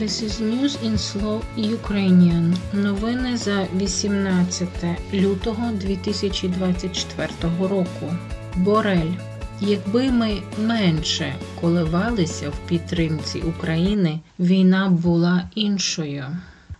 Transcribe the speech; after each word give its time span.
This 0.00 0.22
is 0.22 0.40
News 0.40 0.74
in 0.82 0.96
Slow 0.96 1.42
Ukrainian. 1.56 2.56
Новини 2.72 3.36
за 3.36 3.66
18 3.76 4.68
лютого 5.14 5.70
2024 5.72 7.28
року. 7.60 8.14
Борель. 8.56 9.12
Якби 9.60 10.10
ми 10.10 10.42
менше 10.58 11.34
коливалися 11.60 12.50
в 12.50 12.58
підтримці 12.68 13.38
України, 13.40 14.20
війна 14.38 14.88
була 14.88 15.50
іншою. 15.54 16.24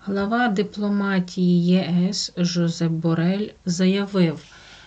Глава 0.05 0.49
дипломатії 0.49 1.67
ЄС 1.67 2.33
Жозеп 2.37 2.93
Борель 2.93 3.49
заявив, 3.67 4.41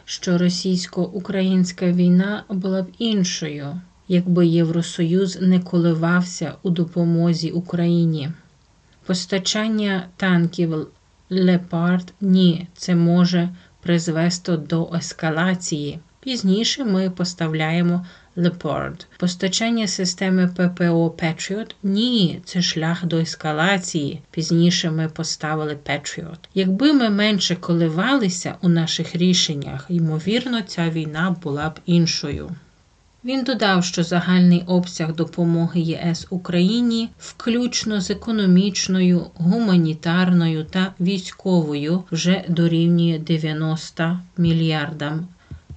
що 0.05 0.37
російсько-українська 0.37 1.91
війна 1.91 2.43
була 2.49 2.81
б 2.81 2.87
іншою 2.97 3.81
якби 4.13 4.47
Євросоюз 4.47 5.41
не 5.41 5.59
коливався 5.59 6.53
у 6.63 6.69
допомозі 6.69 7.51
Україні. 7.51 8.29
Постачання 9.05 10.07
танків 10.17 10.87
Лепард 11.29 12.13
ні, 12.21 12.67
це 12.75 12.95
може 12.95 13.49
призвести 13.81 14.57
до 14.57 14.89
ескалації. 14.93 15.99
Пізніше 16.19 16.85
ми 16.85 17.09
поставляємо 17.09 18.05
Leopard. 18.37 19.05
Постачання 19.17 19.87
системи 19.87 20.47
ППО 20.47 21.15
Patriot– 21.21 21.75
ні, 21.83 22.41
це 22.45 22.61
шлях 22.61 23.05
до 23.05 23.17
ескалації. 23.17 24.21
Пізніше 24.31 24.91
ми 24.91 25.07
поставили 25.09 25.77
Patriot. 25.89 26.39
Якби 26.53 26.93
ми 26.93 27.09
менше 27.09 27.55
коливалися 27.55 28.55
у 28.61 28.69
наших 28.69 29.15
рішеннях, 29.15 29.85
ймовірно, 29.89 30.61
ця 30.61 30.89
війна 30.89 31.35
була 31.43 31.69
б 31.69 31.79
іншою. 31.85 32.49
Він 33.25 33.43
додав, 33.43 33.83
що 33.85 34.03
загальний 34.03 34.63
обсяг 34.67 35.15
допомоги 35.15 35.81
ЄС 35.81 36.27
Україні, 36.29 37.09
включно 37.19 38.01
з 38.01 38.09
економічною, 38.09 39.25
гуманітарною 39.35 40.63
та 40.63 40.93
військовою, 40.99 42.03
вже 42.11 42.43
дорівнює 42.47 43.19
90 43.19 44.19
мільярдам 44.37 45.27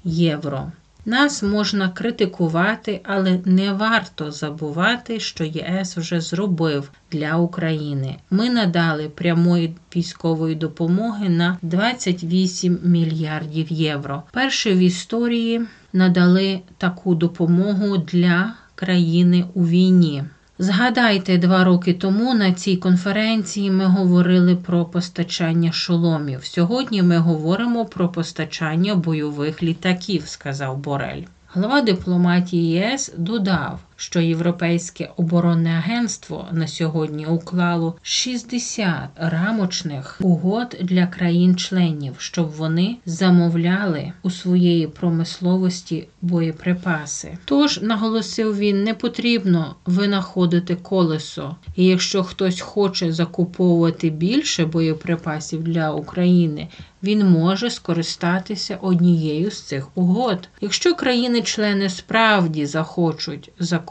євро. 0.05 0.72
Нас 1.08 1.42
можна 1.42 1.88
критикувати, 1.88 3.00
але 3.04 3.40
не 3.44 3.72
варто 3.72 4.30
забувати, 4.30 5.20
що 5.20 5.44
ЄС 5.44 5.96
вже 5.96 6.20
зробив 6.20 6.90
для 7.12 7.36
України. 7.36 8.16
Ми 8.30 8.50
надали 8.50 9.08
прямої 9.08 9.77
військової 9.96 10.54
допомоги 10.54 11.28
на 11.28 11.58
28 11.62 12.78
мільярдів 12.82 13.72
євро. 13.72 14.22
Перше 14.32 14.74
в 14.74 14.78
історії 14.78 15.62
надали 15.92 16.60
таку 16.78 17.14
допомогу 17.14 17.96
для 17.96 18.54
країни 18.74 19.44
у 19.54 19.66
війні. 19.66 20.24
Згадайте, 20.58 21.38
два 21.38 21.64
роки 21.64 21.94
тому 21.94 22.34
на 22.34 22.52
цій 22.52 22.76
конференції 22.76 23.70
ми 23.70 23.84
говорили 23.84 24.56
про 24.56 24.84
постачання 24.84 25.72
шоломів. 25.72 26.44
Сьогодні 26.44 27.02
ми 27.02 27.18
говоримо 27.18 27.84
про 27.84 28.08
постачання 28.08 28.94
бойових 28.94 29.62
літаків, 29.62 30.22
сказав 30.27 30.78
Борель. 30.78 31.22
Глава 31.52 31.80
дипломатії 31.80 32.70
ЄС 32.70 33.14
додав, 33.16 33.80
що 33.97 34.20
Європейське 34.20 35.11
оборонне 35.16 35.70
агентство 35.70 36.48
на 36.52 36.66
сьогодні 36.66 37.27
уклало 37.27 37.97
60 38.02 38.92
рамочних 39.16 40.19
угод 40.20 40.77
для 40.83 41.06
країн-членів, 41.06 42.14
щоб 42.19 42.50
вони 42.50 42.97
замовляли 43.06 44.12
у 44.22 44.30
своєї 44.30 44.86
промисловості 44.86 46.08
боєприпаси. 46.22 47.39
Тож, 47.44 47.83
наголосив 47.83 48.58
він, 48.58 48.84
не 48.84 48.94
потрібно 48.94 49.74
винаходити 49.86 50.74
колесо, 50.74 51.56
і 51.77 51.84
якщо 51.84 52.22
хтось 52.22 52.61
хоче 52.61 53.12
закуповувати 53.12 54.11
більше 54.11 54.67
боєприпасів 54.67 55.62
для 55.62 55.92
України, 55.92 56.69
він 57.02 57.27
може 57.27 57.70
скористатися 57.70 58.78
однією 58.83 59.50
з 59.50 59.62
цих 59.62 59.89
угод. 59.94 60.48
Якщо 60.61 60.95
країни-члени 60.95 61.90
справді 61.90 62.67
захочуть 62.67 63.51
закупити 63.58 63.86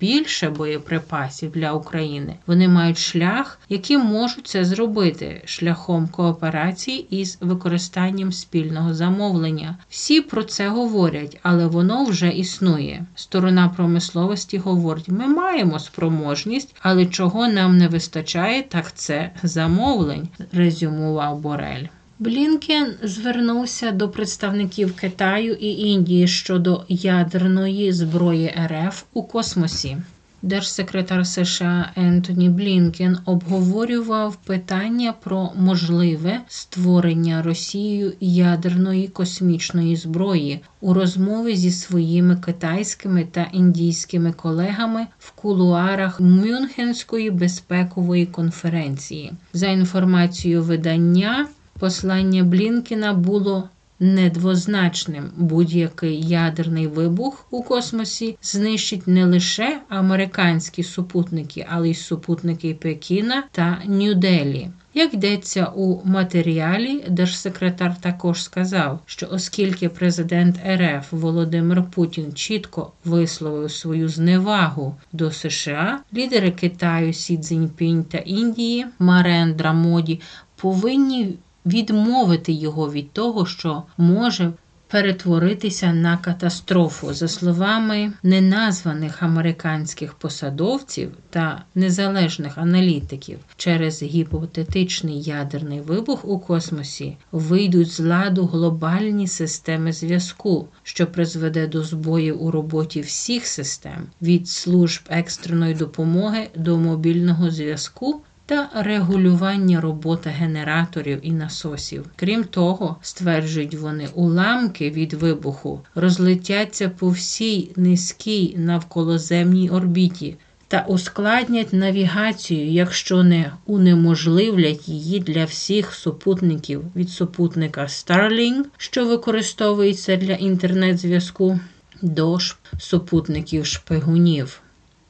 більше 0.00 0.50
боєприпасів 0.50 1.50
для 1.50 1.72
України, 1.72 2.36
вони 2.46 2.68
мають 2.68 2.98
шлях, 2.98 3.58
яким 3.68 4.00
можуть 4.00 4.46
це 4.46 4.64
зробити 4.64 5.42
шляхом 5.44 6.08
кооперації 6.08 7.16
із 7.20 7.38
використанням 7.40 8.32
спільного 8.32 8.94
замовлення. 8.94 9.76
Всі 9.88 10.20
про 10.20 10.42
це 10.42 10.68
говорять, 10.68 11.38
але 11.42 11.66
воно 11.66 12.04
вже 12.04 12.28
існує. 12.28 13.06
Сторона 13.14 13.68
промисловості 13.68 14.58
говорить: 14.58 15.08
ми 15.08 15.26
маємо 15.26 15.78
спроможність, 15.78 16.76
але 16.80 17.06
чого 17.06 17.48
нам 17.48 17.78
не 17.78 17.88
вистачає, 17.88 18.62
так 18.62 18.94
це 18.94 19.30
замовлень, 19.42 20.28
резюмував 20.52 21.38
Борель. 21.38 21.86
Блінкен 22.18 22.94
звернувся 23.02 23.90
до 23.90 24.08
представників 24.08 24.96
Китаю 24.96 25.52
і 25.52 25.66
Індії 25.66 26.28
щодо 26.28 26.84
ядерної 26.88 27.92
зброї 27.92 28.54
РФ 28.66 29.04
у 29.12 29.22
космосі. 29.22 29.96
Держсекретар 30.42 31.26
США 31.26 31.92
Ентоні 31.96 32.48
Блінкен 32.48 33.18
обговорював 33.24 34.36
питання 34.36 35.12
про 35.12 35.50
можливе 35.56 36.40
створення 36.48 37.42
Росією 37.42 38.12
ядерної 38.20 39.08
космічної 39.08 39.96
зброї 39.96 40.60
у 40.80 40.94
розмові 40.94 41.56
зі 41.56 41.70
своїми 41.70 42.36
китайськими 42.36 43.26
та 43.32 43.42
індійськими 43.52 44.32
колегами 44.32 45.06
в 45.18 45.30
кулуарах 45.30 46.20
Мюнхенської 46.20 47.30
безпекової 47.30 48.26
конференції. 48.26 49.32
За 49.52 49.66
інформацією 49.66 50.62
видання. 50.62 51.46
Послання 51.78 52.44
Блінкіна 52.44 53.12
було 53.12 53.68
недвозначним. 54.00 55.30
Будь-який 55.36 56.20
ядерний 56.20 56.86
вибух 56.86 57.46
у 57.50 57.62
космосі 57.62 58.36
знищить 58.42 59.08
не 59.08 59.24
лише 59.24 59.80
американські 59.88 60.82
супутники, 60.82 61.66
але 61.70 61.90
й 61.90 61.94
супутники 61.94 62.74
Пекіна 62.74 63.44
та 63.52 63.82
Нью-Делі. 63.86 64.68
Як 64.94 65.14
йдеться 65.14 65.66
у 65.66 66.04
матеріалі, 66.04 67.04
держсекретар 67.08 67.96
також 68.00 68.42
сказав, 68.42 69.00
що 69.06 69.28
оскільки 69.30 69.88
президент 69.88 70.56
РФ 70.66 71.12
Володимир 71.12 71.82
Путін 71.90 72.32
чітко 72.32 72.92
висловив 73.04 73.70
свою 73.70 74.08
зневагу 74.08 74.96
до 75.12 75.30
США, 75.30 76.00
лідери 76.14 76.50
Китаю 76.50 77.12
Сі 77.12 77.38
Цзіньпінь 77.38 78.04
та 78.04 78.18
Індії 78.18 78.86
Марендра 78.98 79.72
Моді 79.72 80.20
повинні 80.56 81.34
відмовити 81.66 82.52
його 82.52 82.92
від 82.92 83.12
того, 83.12 83.46
що 83.46 83.82
може 83.96 84.52
перетворитися 84.94 85.92
на 85.92 86.16
катастрофу, 86.16 87.14
за 87.14 87.28
словами 87.28 88.12
неназваних 88.22 89.22
американських 89.22 90.14
посадовців 90.14 91.10
та 91.30 91.62
незалежних 91.74 92.58
аналітиків, 92.58 93.38
через 93.56 94.02
гіпотетичний 94.02 95.22
ядерний 95.22 95.80
вибух 95.80 96.24
у 96.24 96.38
космосі 96.38 97.16
вийдуть 97.32 97.90
з 97.90 98.00
ладу 98.00 98.46
глобальні 98.46 99.28
системи 99.28 99.92
зв'язку, 99.92 100.68
що 100.82 101.06
призведе 101.06 101.66
до 101.66 101.82
збоїв 101.82 102.42
у 102.44 102.50
роботі 102.50 103.00
всіх 103.00 103.46
систем 103.46 104.06
від 104.22 104.48
служб 104.48 105.02
екстреної 105.08 105.74
допомоги 105.74 106.48
до 106.56 106.76
мобільного 106.76 107.50
зв'язку 107.50 108.22
та 108.46 108.68
регулювання 108.74 109.80
роботи 109.80 110.30
генераторів 110.30 111.18
і 111.22 111.32
насосів. 111.32 112.06
Крім 112.16 112.44
того, 112.44 112.96
стверджують 113.02 113.74
вони, 113.74 114.08
уламки 114.14 114.90
від 114.90 115.12
вибуху 115.12 115.80
розлетяться 115.94 116.88
по 116.88 117.10
всій 117.10 117.70
низькій 117.76 118.54
навколоземній 118.58 119.70
орбіті. 119.70 120.36
Та 120.68 120.84
ускладнять 120.88 121.72
навігацію, 121.72 122.66
якщо 122.66 123.22
не 123.22 123.52
унеможливлять 123.66 124.88
її 124.88 125.20
для 125.20 125.44
всіх 125.44 125.94
супутників 125.94 126.84
від 126.96 127.10
супутника 127.10 127.82
Starlink, 127.82 128.64
що 128.76 129.06
використовується 129.06 130.16
для 130.16 130.34
інтернет-зв'язку, 130.34 131.60
до 132.02 132.38
супутників 132.78 133.66
шпигунів. 133.66 134.60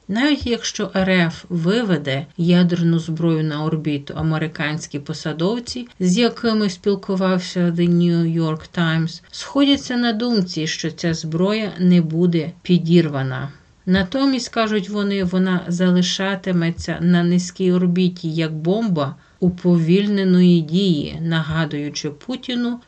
Навіть 0.07 0.47
якщо 0.47 0.91
РФ 0.97 1.45
виведе 1.49 2.25
ядерну 2.37 2.99
зброю 2.99 3.43
на 3.43 3.63
орбіту 3.63 4.13
американські 4.17 4.99
посадовці, 4.99 5.87
з 5.99 6.17
якими 6.17 6.69
спілкувався 6.69 7.59
The 7.59 7.89
New 7.89 8.41
York 8.41 8.61
Times, 8.77 9.21
сходяться 9.31 9.97
на 9.97 10.13
думці, 10.13 10.67
що 10.67 10.91
ця 10.91 11.13
зброя 11.13 11.71
не 11.79 12.01
буде 12.01 12.51
підірвана. 12.61 13.49
Натомість, 13.85 14.49
кажуть 14.49 14.89
вони, 14.89 15.23
вона 15.23 15.61
залишатиметься 15.67 16.97
на 17.01 17.23
низькій 17.23 17.71
орбіті 17.71 18.31
як 18.31 18.55
бомба 18.55 19.15
уповільненої 19.39 20.61
дії, 20.61 21.19
нагадуючи 21.21 22.09
Путіну, 22.09 22.79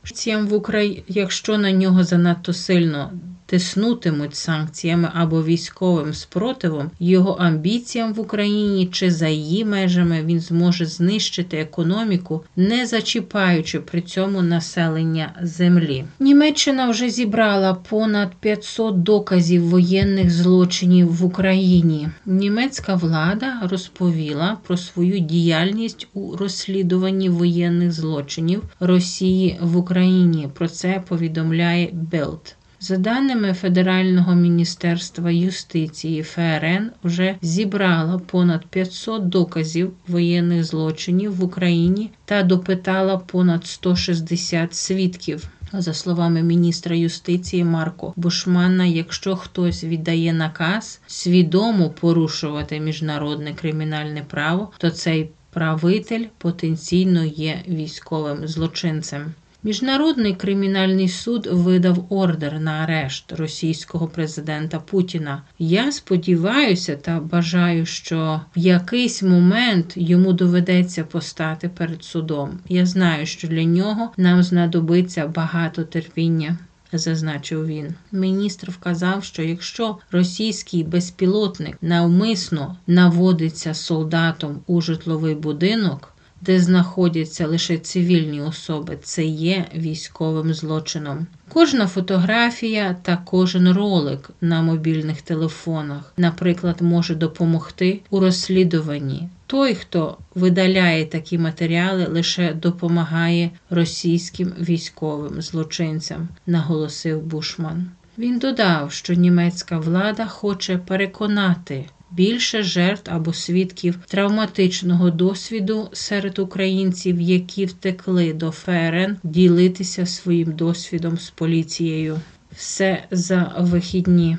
в 0.47 0.53
Україні, 0.53 1.03
якщо 1.07 1.57
на 1.57 1.71
нього 1.71 2.03
занадто 2.03 2.53
сильно 2.53 3.11
тиснутимуть 3.47 4.35
санкціями 4.35 5.09
або 5.13 5.43
військовим 5.43 6.13
спротивом 6.13 6.91
його 6.99 7.31
амбіціям 7.31 8.13
в 8.13 8.19
Україні 8.19 8.89
чи 8.91 9.11
за 9.11 9.27
її 9.27 9.65
межами 9.65 10.23
він 10.23 10.39
зможе 10.39 10.85
знищити 10.85 11.57
економіку, 11.57 12.43
не 12.55 12.85
зачіпаючи 12.85 13.79
при 13.79 14.01
цьому 14.01 14.41
населення 14.41 15.33
землі. 15.41 16.05
Німеччина 16.19 16.89
вже 16.89 17.09
зібрала 17.09 17.73
понад 17.73 18.35
500 18.35 19.03
доказів 19.03 19.69
воєнних 19.69 20.31
злочинів 20.31 21.15
в 21.15 21.25
Україні. 21.25 22.09
Німецька 22.25 22.95
влада 22.95 23.53
розповіла 23.63 24.57
про 24.67 24.77
свою 24.77 25.19
діяльність 25.19 26.07
у 26.13 26.35
розслідуванні 26.35 27.29
воєнних 27.29 27.91
злочинів 27.91 28.63
Росії 28.79 29.59
в 29.61 29.77
Україні. 29.77 30.49
Про 30.53 30.67
це 30.67 31.03
повідомляє 31.07 31.89
Белт. 31.93 32.55
За 32.79 32.97
даними 32.97 33.53
Федерального 33.53 34.35
міністерства 34.35 35.31
юстиції, 35.31 36.23
ФРН 36.23 36.91
вже 37.03 37.35
зібрала 37.41 38.17
понад 38.17 38.65
500 38.65 39.29
доказів 39.29 39.93
воєнних 40.07 40.63
злочинів 40.63 41.35
в 41.35 41.43
Україні 41.43 42.11
та 42.25 42.43
допитала 42.43 43.17
понад 43.17 43.65
160 43.65 44.75
свідків. 44.75 45.49
За 45.73 45.93
словами 45.93 46.43
міністра 46.43 46.95
юстиції 46.95 47.63
Марко 47.63 48.13
Бушмана, 48.15 48.85
якщо 48.85 49.35
хтось 49.35 49.83
віддає 49.83 50.33
наказ 50.33 51.01
свідомо 51.07 51.89
порушувати 51.89 52.79
міжнародне 52.79 53.53
кримінальне 53.53 54.23
право, 54.27 54.71
то 54.77 54.89
цей 54.89 55.29
правитель 55.49 56.25
потенційно 56.37 57.25
є 57.25 57.63
військовим 57.67 58.47
злочинцем. 58.47 59.33
Міжнародний 59.67 60.35
кримінальний 60.35 61.09
суд 61.09 61.47
видав 61.51 62.05
ордер 62.09 62.59
на 62.59 62.71
арешт 62.71 63.31
російського 63.31 64.07
президента 64.07 64.79
Путіна. 64.79 65.41
Я 65.59 65.91
сподіваюся 65.91 66.95
та 66.95 67.19
бажаю, 67.19 67.85
що 67.85 68.41
в 68.55 68.59
якийсь 68.59 69.23
момент 69.23 69.93
йому 69.95 70.33
доведеться 70.33 71.03
постати 71.03 71.69
перед 71.69 72.03
судом. 72.03 72.59
Я 72.69 72.85
знаю, 72.85 73.25
що 73.25 73.47
для 73.47 73.63
нього 73.63 74.11
нам 74.17 74.43
знадобиться 74.43 75.27
багато 75.27 75.83
терпіння. 75.83 76.57
Зазначив 76.93 77.65
він. 77.65 77.93
Міністр 78.11 78.71
вказав, 78.71 79.23
що 79.23 79.43
якщо 79.43 79.97
російський 80.11 80.83
безпілотник 80.83 81.77
навмисно 81.81 82.77
наводиться 82.87 83.73
солдатом 83.73 84.59
у 84.67 84.81
житловий 84.81 85.35
будинок, 85.35 86.13
де 86.41 86.59
знаходяться 86.59 87.47
лише 87.47 87.77
цивільні 87.77 88.41
особи, 88.41 88.97
це 89.03 89.25
є 89.25 89.65
військовим 89.75 90.53
злочином. 90.53 91.27
Кожна 91.49 91.87
фотографія 91.87 92.95
та 93.01 93.17
кожен 93.25 93.71
ролик 93.71 94.29
на 94.41 94.61
мобільних 94.61 95.21
телефонах, 95.21 96.13
наприклад, 96.17 96.81
може 96.81 97.15
допомогти 97.15 98.01
у 98.09 98.19
розслідуванні. 98.19 99.29
Той, 99.47 99.75
хто 99.75 100.17
видаляє 100.35 101.05
такі 101.05 101.37
матеріали, 101.37 102.05
лише 102.05 102.53
допомагає 102.53 103.51
російським 103.69 104.53
військовим 104.59 105.41
злочинцям, 105.41 106.27
наголосив 106.45 107.21
Бушман. 107.21 107.91
Він 108.17 108.39
додав, 108.39 108.91
що 108.91 109.13
німецька 109.13 109.79
влада 109.79 110.27
хоче 110.27 110.77
переконати 110.77 111.85
більше 112.11 112.63
жертв 112.63 113.11
або 113.13 113.33
свідків 113.33 113.99
травматичного 114.07 115.11
досвіду 115.11 115.89
серед 115.93 116.39
українців, 116.39 117.21
які 117.21 117.65
втекли 117.65 118.33
до 118.33 118.51
ФРН, 118.51 119.17
ділитися 119.23 120.05
своїм 120.05 120.51
досвідом 120.51 121.17
з 121.17 121.29
поліцією. 121.29 122.19
Все 122.51 123.03
за 123.11 123.55
вихідні 123.59 124.37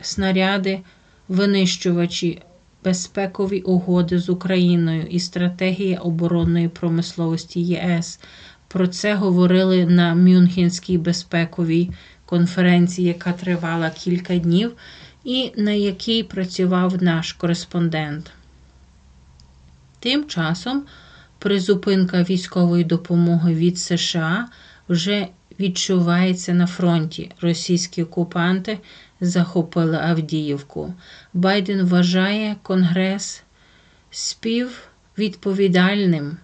снаряди, 0.00 0.80
винищувачі. 1.28 2.42
Безпекові 2.84 3.60
угоди 3.60 4.18
з 4.18 4.28
Україною 4.28 5.06
і 5.10 5.20
стратегія 5.20 5.98
оборонної 5.98 6.68
промисловості 6.68 7.60
ЄС. 7.60 8.20
Про 8.68 8.86
це 8.86 9.14
говорили 9.14 9.86
на 9.86 10.14
Мюнхенській 10.14 10.98
безпековій 10.98 11.90
конференції, 12.26 13.08
яка 13.08 13.32
тривала 13.32 13.90
кілька 13.90 14.36
днів, 14.36 14.72
і 15.24 15.52
на 15.56 15.70
якій 15.70 16.22
працював 16.22 17.02
наш 17.02 17.32
кореспондент. 17.32 18.30
Тим 19.98 20.24
часом 20.24 20.82
призупинка 21.38 22.22
військової 22.22 22.84
допомоги 22.84 23.54
від 23.54 23.78
США 23.78 24.48
вже 24.88 25.28
відчувається 25.60 26.54
на 26.54 26.66
фронті. 26.66 27.30
Російські 27.40 28.02
окупанти 28.02 28.78
захопили 29.20 29.96
Авдіївку. 29.96 30.94
Байден 31.34 31.86
вважає 31.86 32.56
Конгрес 32.62 33.42
співвідповідальним 34.10 36.36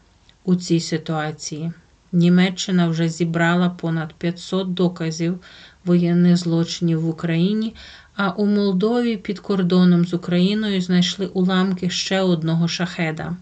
у 0.44 0.56
цій 0.56 0.80
ситуації. 0.80 1.72
Німеччина 2.12 2.88
вже 2.88 3.08
зібрала 3.08 3.70
понад 3.70 4.12
500 4.12 4.74
доказів 4.74 5.38
воєнних 5.84 6.36
злочинів 6.36 7.00
в 7.00 7.08
Україні, 7.08 7.74
а 8.18 8.30
у 8.30 8.46
Молдові 8.46 9.16
під 9.16 9.38
кордоном 9.38 10.04
з 10.04 10.14
Україною 10.14 10.80
знайшли 10.80 11.26
уламки 11.26 11.90
ще 11.90 12.20
одного 12.20 12.68
шахеда. 12.68 13.36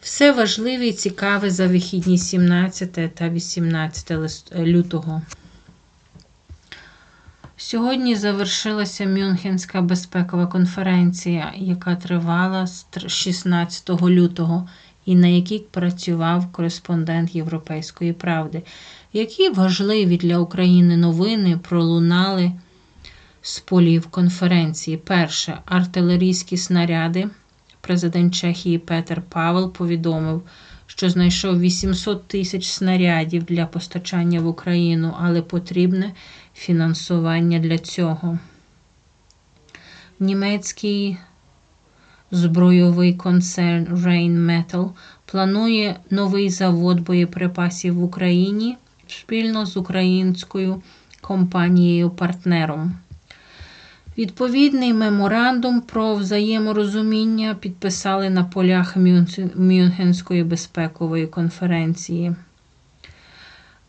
Все 0.00 0.32
важливе 0.32 0.86
і 0.86 0.92
цікаве 0.92 1.50
за 1.50 1.66
вихідні 1.66 2.18
17 2.18 3.14
та 3.14 3.28
18 3.28 4.12
лютого. 4.56 5.22
Сьогодні 7.56 8.16
завершилася 8.16 9.06
Мюнхенська 9.06 9.82
безпекова 9.82 10.46
конференція, 10.46 11.52
яка 11.56 11.96
тривала 11.96 12.66
з 12.66 12.86
16 13.06 13.90
лютого 13.90 14.68
і 15.06 15.14
на 15.14 15.26
якій 15.26 15.58
працював 15.58 16.52
кореспондент 16.52 17.34
Європейської 17.34 18.12
правди. 18.12 18.62
Які 19.12 19.50
важливі 19.50 20.16
для 20.16 20.38
України 20.38 20.96
новини 20.96 21.58
пролунали 21.68 22.52
з 23.44 23.60
полів 23.60 24.06
конференції. 24.06 24.96
Перше, 24.96 25.58
артилерійські 25.66 26.56
снаряди. 26.56 27.28
Президент 27.80 28.34
Чехії 28.34 28.78
Петер 28.78 29.22
Павел 29.28 29.72
повідомив, 29.72 30.42
що 30.86 31.10
знайшов 31.10 31.60
800 31.60 32.28
тисяч 32.28 32.66
снарядів 32.66 33.44
для 33.44 33.66
постачання 33.66 34.40
в 34.40 34.46
Україну, 34.46 35.14
але 35.20 35.42
потрібне 35.42 36.12
фінансування 36.54 37.58
для 37.58 37.78
цього. 37.78 38.38
Німецький 40.20 41.18
збройовий 42.30 43.14
концерн 43.14 43.84
Rheinmetall 43.84 44.90
планує 45.26 45.96
новий 46.10 46.50
завод 46.50 47.00
боєприпасів 47.00 47.94
в 47.94 48.04
Україні 48.04 48.76
спільно 49.06 49.66
з 49.66 49.76
українською 49.76 50.82
компанією-партнером. 51.20 52.94
Відповідний 54.18 54.92
меморандум 54.92 55.80
про 55.80 56.14
взаєморозуміння 56.14 57.54
підписали 57.54 58.30
на 58.30 58.44
полях 58.44 58.96
Мюнхенської 59.56 60.44
безпекової 60.44 61.26
конференції. 61.26 62.34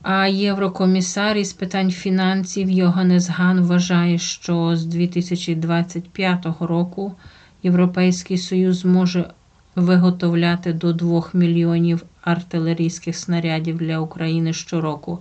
А 0.02 0.28
Єврокомісар 0.28 1.38
із 1.38 1.54
питань 1.54 1.92
фінансів 1.92 2.70
Йоганес 2.70 3.30
Ган 3.30 3.62
вважає, 3.62 4.18
що 4.18 4.76
з 4.76 4.86
2025 4.86 6.46
року 6.60 7.16
Європейський 7.64 8.38
Союз 8.38 8.78
зможе 8.78 9.30
виготовляти 9.76 10.74
до 10.74 10.94
2 10.94 11.24
мільйонів 11.34 12.04
артилерійських 12.22 13.16
снарядів 13.16 13.78
для 13.78 14.00
України 14.00 14.54
щороку. 14.54 15.20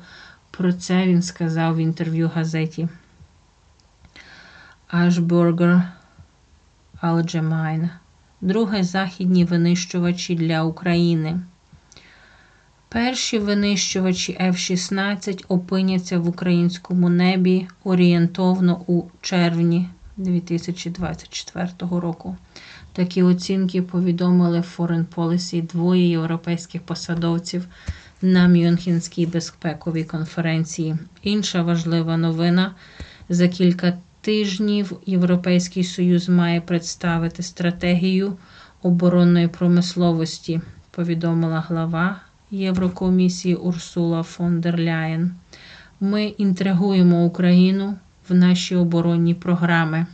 Про 0.50 0.72
це 0.72 1.06
він 1.06 1.22
сказав 1.22 1.76
в 1.76 1.78
інтерв'ю 1.78 2.30
газеті. 2.34 2.88
Ashburger 4.92 5.82
Allgemeine. 7.02 7.88
Друге 8.40 8.82
західні 8.82 9.44
винищувачі 9.44 10.34
для 10.34 10.62
України. 10.62 11.40
Перші 12.88 13.38
винищувачі 13.38 14.38
F-16 14.40 15.44
опиняться 15.48 16.18
в 16.18 16.28
українському 16.28 17.08
небі 17.08 17.68
орієнтовно 17.84 18.84
у 18.86 19.02
червні 19.20 19.88
2024 20.16 21.68
року. 21.80 22.36
Такі 22.92 23.22
оцінки 23.22 23.82
повідомили 23.82 24.64
Foreign 24.76 25.04
Policy 25.14 25.66
двоє 25.66 26.08
європейських 26.08 26.82
посадовців 26.82 27.66
на 28.22 28.48
Мюнхенській 28.48 29.26
безпековій 29.26 30.04
конференції. 30.04 30.96
Інша 31.22 31.62
важлива 31.62 32.16
новина 32.16 32.74
за 33.28 33.48
кілька 33.48 33.98
тижнів 34.24 34.92
Європейський 35.06 35.84
Союз 35.84 36.28
має 36.28 36.60
представити 36.60 37.42
стратегію 37.42 38.36
оборонної 38.82 39.48
промисловості, 39.48 40.60
повідомила 40.90 41.60
глава 41.60 42.20
Єврокомісії 42.50 43.54
Урсула 43.54 44.22
фон 44.22 44.60
дер 44.60 44.80
Ляєн. 44.80 45.34
Ми 46.00 46.24
інтригуємо 46.24 47.24
Україну 47.24 47.96
в 48.28 48.34
наші 48.34 48.76
оборонні 48.76 49.34
програми. 49.34 50.06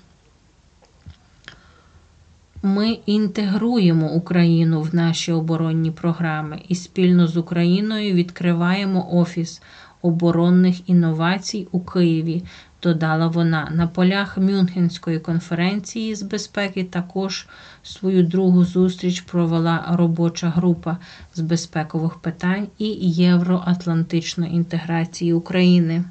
Ми 2.62 2.90
інтегруємо 3.06 4.12
Україну 4.12 4.82
в 4.82 4.94
наші 4.94 5.32
оборонні 5.32 5.90
програми 5.90 6.62
і 6.68 6.74
спільно 6.74 7.26
з 7.26 7.36
Україною 7.36 8.14
відкриваємо 8.14 9.08
Офіс 9.12 9.62
оборонних 10.02 10.88
інновацій 10.88 11.68
у 11.72 11.80
Києві, 11.80 12.42
додала 12.82 13.26
вона. 13.26 13.70
На 13.74 13.86
полях 13.86 14.38
Мюнхенської 14.38 15.18
конференції 15.18 16.14
з 16.14 16.22
безпеки 16.22 16.84
також 16.84 17.46
свою 17.82 18.22
другу 18.22 18.64
зустріч 18.64 19.20
провела 19.20 19.84
робоча 19.92 20.48
група 20.48 20.96
з 21.34 21.40
безпекових 21.40 22.14
питань 22.14 22.66
і 22.78 22.86
євроатлантичної 23.10 24.54
інтеграції 24.54 25.32
України. 25.32 26.04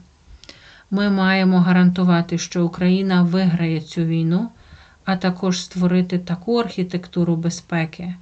Ми 0.92 1.10
маємо 1.10 1.60
гарантувати, 1.60 2.38
що 2.38 2.66
Україна 2.66 3.24
виграє 3.24 3.82
цю 3.82 4.02
війну 4.02 4.50
а 5.10 5.16
також 5.16 5.62
створити 5.62 6.20
таку 6.20 6.58
архітектуру 6.58 7.36
безпеки, 7.36 8.16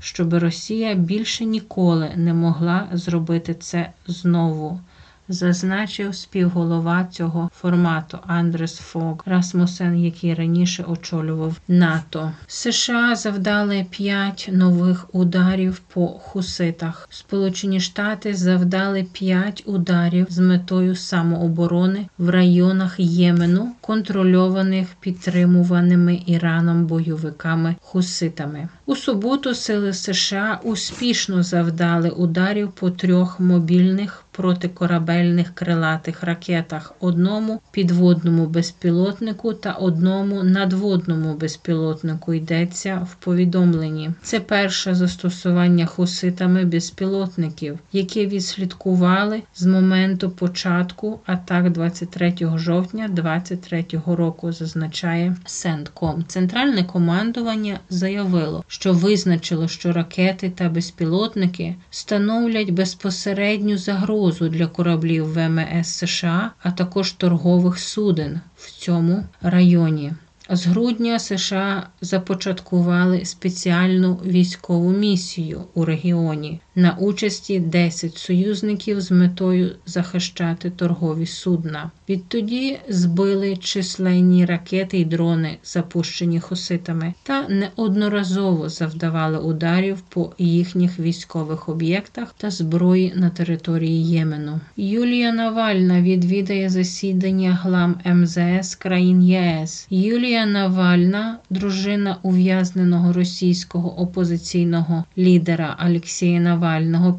щоб 0.00 0.34
Росія 0.34 0.94
більше 0.94 1.44
ніколи 1.44 2.12
не 2.16 2.34
могла 2.34 2.88
зробити 2.92 3.54
це 3.54 3.90
знову 4.06 4.80
зазначив 5.28 6.14
співголова 6.14 7.08
цього 7.10 7.50
формату 7.60 8.18
Андрес 8.26 8.74
Фог 8.74 9.22
Расмусен, 9.26 10.04
який 10.04 10.34
раніше 10.34 10.84
очолював 10.88 11.56
НАТО. 11.68 12.32
США 12.46 13.14
завдали 13.14 13.86
п'ять 13.90 14.48
нових 14.52 15.14
ударів 15.14 15.78
по 15.78 16.06
хуситах. 16.06 17.08
Сполучені 17.10 17.80
Штати 17.80 18.34
завдали 18.34 19.06
п'ять 19.12 19.62
ударів 19.66 20.26
з 20.30 20.38
метою 20.38 20.96
самооборони 20.96 22.06
в 22.18 22.28
районах 22.28 22.94
Ємену, 22.98 23.72
контрольованих 23.80 24.88
підтримуваними 25.00 26.22
Іраном 26.26 26.86
бойовиками 26.86 27.76
хуситами. 27.80 28.68
У 28.86 28.96
суботу 28.96 29.54
сили 29.54 29.92
США 29.92 30.60
успішно 30.62 31.42
завдали 31.42 32.10
ударів 32.10 32.72
по 32.72 32.90
трьох 32.90 33.40
мобільних 33.40 34.23
протикорабельних 34.36 35.54
крилатих 35.54 36.22
ракетах, 36.22 36.94
одному 37.00 37.60
підводному 37.70 38.46
безпілотнику 38.46 39.54
та 39.54 39.72
одному 39.72 40.42
надводному 40.42 41.34
безпілотнику 41.34 42.34
йдеться 42.34 43.06
в 43.10 43.14
повідомленні. 43.14 44.10
Це 44.22 44.40
перше 44.40 44.94
застосування 44.94 45.86
хуситами 45.86 46.64
безпілотників, 46.64 47.78
яке 47.92 48.26
відслідкували 48.26 49.42
з 49.54 49.66
моменту 49.66 50.30
початку 50.30 51.20
атак 51.26 51.72
23 51.72 52.34
жовтня 52.56 53.08
2023 53.08 53.84
року, 54.06 54.52
зазначає 54.52 55.36
Сендком. 55.44 56.24
Центральне 56.28 56.84
командування 56.84 57.80
заявило, 57.90 58.64
що 58.68 58.92
визначило, 58.92 59.68
що 59.68 59.92
ракети 59.92 60.50
та 60.50 60.68
безпілотники 60.68 61.74
становлять 61.90 62.70
безпосередню 62.70 63.78
загрозу 63.78 64.23
загрозу 64.24 64.48
для 64.48 64.66
кораблів 64.66 65.26
ВМС 65.26 65.88
США, 65.88 66.50
а 66.62 66.70
також 66.70 67.12
торгових 67.12 67.78
суден 67.78 68.40
в 68.56 68.70
цьому 68.70 69.24
районі. 69.42 70.12
З 70.50 70.66
грудня 70.66 71.18
США 71.18 71.86
започаткували 72.00 73.24
спеціальну 73.24 74.14
військову 74.14 74.90
місію 74.90 75.64
у 75.74 75.84
регіоні 75.84 76.60
на 76.76 76.96
участі 77.00 77.60
10 77.60 78.18
союзників 78.18 79.00
з 79.00 79.10
метою 79.10 79.70
захищати 79.86 80.70
торгові 80.70 81.26
судна. 81.26 81.90
Відтоді 82.08 82.78
збили 82.88 83.56
численні 83.56 84.44
ракети 84.44 84.98
й 84.98 85.04
дрони, 85.04 85.58
запущені 85.64 86.40
хуситами, 86.40 87.14
та 87.22 87.48
неодноразово 87.48 88.68
завдавали 88.68 89.38
ударів 89.38 90.00
по 90.00 90.32
їхніх 90.38 90.98
військових 90.98 91.68
об'єктах 91.68 92.34
та 92.36 92.50
зброї 92.50 93.12
на 93.16 93.30
території 93.30 94.04
Ємену. 94.04 94.60
Юлія 94.76 95.32
Навальна 95.32 96.00
відвідає 96.02 96.68
засідання 96.68 97.58
глам 97.62 97.96
МЗС 98.06 98.74
країн 98.74 99.22
ЄС. 99.22 99.86
Юлія 99.90 100.46
Навальна, 100.46 101.38
дружина 101.50 102.16
ув'язненого 102.22 103.12
російського 103.12 104.00
опозиційного 104.00 105.04
лідера 105.18 105.76
Алексія 105.78 106.40
Навального 106.40 106.63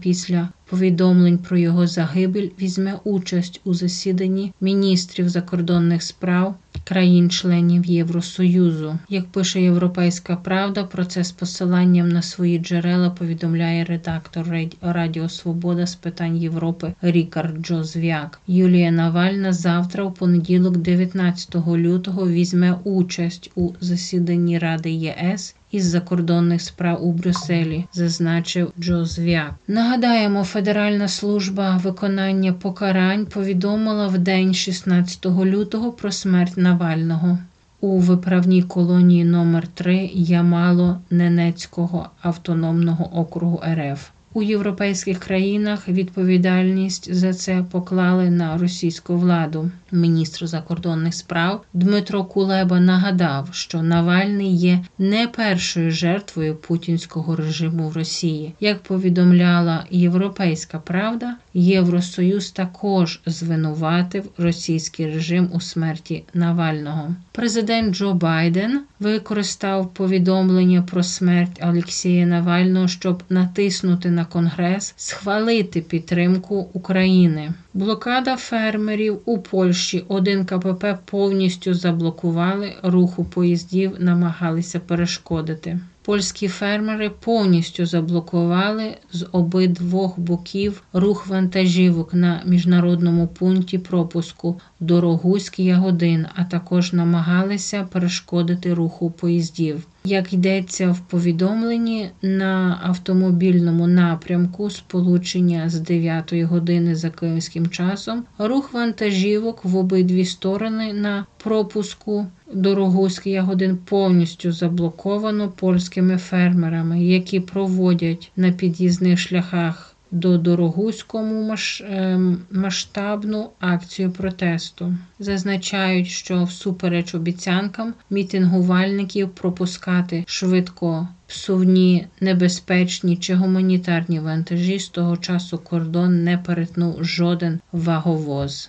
після 0.02 0.50
повідомлень 0.70 1.38
про 1.38 1.58
його 1.58 1.88
загибель 1.88 2.50
візьме 2.62 3.00
участь 3.04 3.62
у 3.64 3.74
засіданні 3.74 4.54
міністрів 4.62 5.30
закордонних 5.30 6.04
справ 6.04 6.56
країн-членів 6.84 7.86
Євросоюзу. 7.86 8.98
Як 9.10 9.26
пише 9.26 9.62
Європейська 9.62 10.36
Правда, 10.36 10.84
про 10.84 11.06
це 11.06 11.24
з 11.24 11.32
посиланням 11.32 12.10
на 12.10 12.22
свої 12.22 12.60
джерела 12.60 13.10
повідомляє 13.10 13.84
редактор 13.84 14.48
Радіо 14.82 15.30
Свобода 15.30 15.88
з 15.88 15.96
питань 15.96 16.38
Європи 16.38 16.94
Рікард 17.02 17.66
Джозвяк. 17.66 18.42
Юлія 18.48 18.92
Навальна 18.92 19.54
завтра, 19.54 20.04
у 20.04 20.12
понеділок, 20.12 20.78
19 20.78 21.56
лютого, 21.68 22.28
візьме 22.28 22.78
участь 22.84 23.52
у 23.56 23.70
засіданні 23.82 24.60
Ради 24.60 24.92
ЄС 24.92 25.55
із 25.72 25.86
закордонних 25.86 26.62
справ 26.62 27.06
у 27.06 27.12
Брюсселі, 27.12 27.86
зазначив 27.94 28.72
Джо 28.80 29.06
Звяк. 29.06 29.54
Нагадаємо, 29.68 30.44
Федеральна 30.44 31.08
служба 31.08 31.78
виконання 31.78 32.54
покарань 32.54 33.26
повідомила 33.26 34.08
в 34.08 34.18
день 34.18 34.54
16 34.54 35.26
лютого 35.26 35.92
про 35.92 36.12
смерть 36.12 36.58
Навального. 36.58 37.38
У 37.82 38.00
виправній 38.00 38.64
колонії 38.64 39.24
номер 39.24 39.68
3 39.68 40.10
Ямало 40.14 41.02
Ненецького 41.10 42.10
автономного 42.22 43.20
округу 43.20 43.62
РФ. 43.74 44.15
У 44.36 44.44
європейських 44.44 45.20
країнах 45.20 45.88
відповідальність 45.88 47.14
за 47.14 47.34
це 47.34 47.66
поклали 47.72 48.30
на 48.30 48.58
російську 48.58 49.18
владу. 49.18 49.72
Міністр 49.92 50.48
закордонних 50.48 51.14
справ 51.14 51.64
Дмитро 51.74 52.26
Кулеба 52.26 52.80
нагадав, 52.80 53.50
що 53.52 53.82
Навальний 53.82 54.56
є 54.56 54.84
не 54.98 55.28
першою 55.28 55.92
жертвою 55.92 56.56
путінського 56.56 57.36
режиму 57.36 57.90
в 57.90 57.94
Росії. 57.94 58.54
Як 58.60 58.84
повідомляла 58.84 59.86
Європейська 59.90 60.80
Правда, 60.80 61.36
Євросоюз 61.58 62.52
також 62.52 63.20
звинуватив 63.26 64.30
російський 64.38 65.06
режим 65.06 65.50
у 65.54 65.62
смерті 65.62 66.24
Навального. 66.34 67.16
Президент 67.32 67.96
Джо 67.96 68.14
Байден 68.14 68.82
використав 69.00 69.94
повідомлення 69.94 70.82
про 70.82 71.04
смерть 71.04 71.60
Олексія 71.64 72.26
Навального, 72.26 72.88
щоб 72.88 73.24
натиснути 73.30 74.10
на 74.10 74.26
Конгрес 74.26 74.94
схвалити 74.98 75.82
підтримку 75.82 76.70
України. 76.74 77.54
Блокада 77.74 78.36
фермерів 78.36 79.20
у 79.26 79.40
Польщі. 79.40 80.06
Один 80.08 80.46
КПП 80.46 80.98
повністю 81.06 81.74
заблокували 81.74 82.74
руху 82.84 83.26
поїздів, 83.26 83.96
намагалися 84.00 84.80
перешкодити. 84.80 85.80
Польські 86.06 86.48
фермери 86.48 87.10
повністю 87.10 87.86
заблокували 87.86 88.98
з 89.12 89.28
обидвох 89.32 90.20
боків 90.20 90.84
рух 90.94 91.28
вантажівок 91.28 92.14
на 92.14 92.42
міжнародному 92.46 93.28
пункті 93.28 93.78
пропуску 93.78 94.60
Дорогуський 94.80 95.66
Ягодин, 95.66 96.26
а 96.36 96.44
також 96.44 96.94
намагалися 96.94 97.88
перешкодити 97.92 98.74
руху 98.74 99.12
поїздів. 99.12 99.88
Як 100.04 100.34
йдеться 100.34 100.92
в 100.92 101.00
повідомленні, 101.00 102.10
на 102.22 102.80
автомобільному 102.84 103.88
напрямку 103.88 104.70
сполучення 104.70 105.70
з 105.70 105.80
9 105.80 106.34
години 106.34 106.96
за 106.96 107.10
київським 107.10 107.68
часом, 107.68 108.24
рух 108.38 108.74
вантажівок 108.74 109.66
в 109.66 109.78
обидві 109.78 110.26
сторони 110.26 110.94
на 110.94 111.26
пропуску 111.44 112.28
Дорогуський 112.56 113.34
Ягодин 113.34 113.78
повністю 113.78 114.52
заблоковано 114.52 115.50
польськими 115.50 116.18
фермерами, 116.18 117.04
які 117.04 117.40
проводять 117.40 118.32
на 118.36 118.52
під'їзних 118.52 119.20
шляхах 119.20 119.96
до 120.12 120.38
Дорогуському 120.38 121.56
ем, 121.82 122.38
масштабну 122.52 123.50
акцію 123.60 124.12
протесту. 124.12 124.94
Зазначають, 125.20 126.08
що 126.08 126.44
всупереч 126.44 127.16
обіцянкам 127.16 127.94
мітингувальників 128.10 129.30
пропускати 129.30 130.24
швидко 130.28 131.08
псувні, 131.28 132.08
небезпечні 132.22 133.18
чи 133.18 133.36
гуманітарні 133.36 134.20
вантажі 134.20 134.80
з 134.80 134.90
того 134.90 135.18
часу 135.18 135.58
кордон 135.58 136.24
не 136.24 136.38
перетнув 136.38 137.04
жоден 137.04 137.60
ваговоз. 137.72 138.64